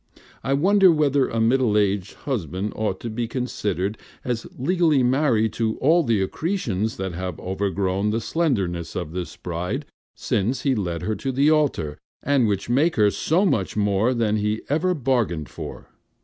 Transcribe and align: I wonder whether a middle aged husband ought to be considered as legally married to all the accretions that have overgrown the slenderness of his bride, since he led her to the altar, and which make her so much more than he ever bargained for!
I 0.43 0.53
wonder 0.53 0.91
whether 0.91 1.27
a 1.29 1.39
middle 1.39 1.77
aged 1.77 2.15
husband 2.25 2.73
ought 2.75 2.99
to 3.01 3.09
be 3.11 3.27
considered 3.27 3.99
as 4.25 4.47
legally 4.57 5.03
married 5.03 5.53
to 5.53 5.77
all 5.77 6.01
the 6.01 6.23
accretions 6.23 6.97
that 6.97 7.13
have 7.13 7.39
overgrown 7.39 8.09
the 8.09 8.19
slenderness 8.19 8.95
of 8.95 9.13
his 9.13 9.35
bride, 9.35 9.85
since 10.15 10.63
he 10.63 10.73
led 10.73 11.03
her 11.03 11.13
to 11.17 11.31
the 11.31 11.51
altar, 11.51 11.99
and 12.23 12.47
which 12.47 12.67
make 12.67 12.95
her 12.95 13.11
so 13.11 13.45
much 13.45 13.77
more 13.77 14.15
than 14.15 14.37
he 14.37 14.63
ever 14.69 14.95
bargained 14.95 15.49
for! 15.49 15.91